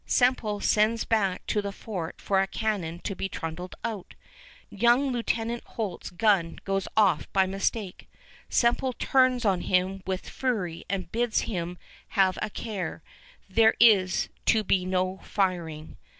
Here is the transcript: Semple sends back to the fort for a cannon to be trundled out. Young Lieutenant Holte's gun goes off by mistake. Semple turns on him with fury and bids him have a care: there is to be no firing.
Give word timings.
Semple 0.07 0.59
sends 0.61 1.05
back 1.05 1.45
to 1.45 1.61
the 1.61 1.71
fort 1.71 2.19
for 2.19 2.41
a 2.41 2.47
cannon 2.47 2.97
to 3.01 3.15
be 3.15 3.29
trundled 3.29 3.75
out. 3.83 4.15
Young 4.71 5.11
Lieutenant 5.11 5.63
Holte's 5.63 6.09
gun 6.09 6.57
goes 6.63 6.87
off 6.97 7.31
by 7.33 7.45
mistake. 7.45 8.09
Semple 8.49 8.93
turns 8.93 9.45
on 9.45 9.61
him 9.61 10.01
with 10.07 10.27
fury 10.27 10.85
and 10.89 11.11
bids 11.11 11.41
him 11.41 11.77
have 12.17 12.39
a 12.41 12.49
care: 12.49 13.03
there 13.47 13.75
is 13.79 14.27
to 14.47 14.63
be 14.63 14.87
no 14.87 15.19
firing. 15.23 15.97